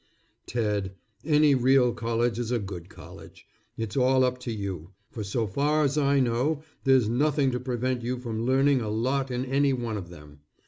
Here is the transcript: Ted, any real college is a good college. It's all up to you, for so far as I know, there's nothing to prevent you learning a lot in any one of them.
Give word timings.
Ted, 0.47 0.95
any 1.23 1.53
real 1.53 1.93
college 1.93 2.39
is 2.39 2.49
a 2.49 2.57
good 2.57 2.89
college. 2.89 3.45
It's 3.77 3.95
all 3.95 4.23
up 4.23 4.39
to 4.39 4.51
you, 4.51 4.89
for 5.11 5.23
so 5.23 5.45
far 5.45 5.83
as 5.83 5.95
I 5.95 6.19
know, 6.19 6.63
there's 6.85 7.07
nothing 7.07 7.51
to 7.51 7.59
prevent 7.59 8.01
you 8.01 8.15
learning 8.17 8.81
a 8.81 8.89
lot 8.89 9.29
in 9.29 9.45
any 9.45 9.73
one 9.73 9.97
of 9.97 10.09
them. 10.09 10.39